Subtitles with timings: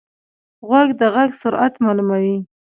[0.67, 2.35] غوږ د غږ سرعت معلوموي.